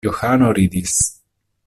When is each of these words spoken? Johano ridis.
Johano 0.03 0.49
ridis. 0.57 0.97